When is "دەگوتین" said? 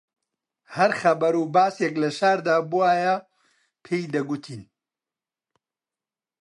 4.15-4.63